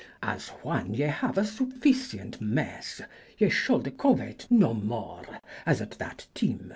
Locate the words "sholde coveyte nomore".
3.49-5.39